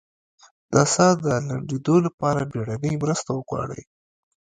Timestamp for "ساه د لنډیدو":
0.93-1.95